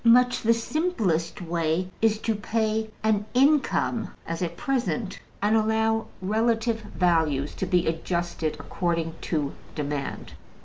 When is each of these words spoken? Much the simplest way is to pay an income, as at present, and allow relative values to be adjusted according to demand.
Much 0.03 0.41
the 0.41 0.51
simplest 0.51 1.39
way 1.43 1.87
is 2.01 2.17
to 2.17 2.33
pay 2.33 2.89
an 3.03 3.23
income, 3.35 4.11
as 4.25 4.41
at 4.41 4.57
present, 4.57 5.19
and 5.43 5.55
allow 5.55 6.03
relative 6.23 6.81
values 6.81 7.53
to 7.53 7.67
be 7.67 7.85
adjusted 7.85 8.57
according 8.59 9.13
to 9.21 9.53
demand. 9.75 10.33